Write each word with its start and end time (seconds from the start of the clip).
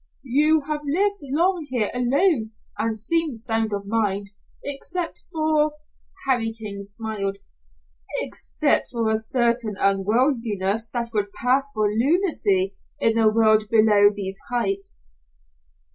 "You 0.25 0.61
have 0.61 0.81
lived 0.83 1.19
long 1.21 1.67
here 1.69 1.89
alone 1.93 2.53
and 2.75 2.97
seem 2.97 3.35
sound 3.35 3.71
of 3.71 3.85
mind, 3.85 4.31
except 4.63 5.21
for" 5.31 5.75
Harry 6.27 6.51
King 6.53 6.81
smiled, 6.81 7.37
"except 8.21 8.87
for 8.91 9.11
a 9.11 9.17
certain 9.17 9.75
unworldliness 9.79 10.89
that 10.89 11.11
would 11.13 11.31
pass 11.33 11.69
for 11.71 11.87
lunacy 11.87 12.75
in 12.99 13.13
the 13.13 13.29
world 13.29 13.69
below 13.69 14.09
these 14.09 14.39
heights." 14.49 15.05